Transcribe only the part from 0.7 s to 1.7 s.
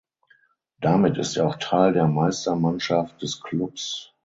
Damit ist er auch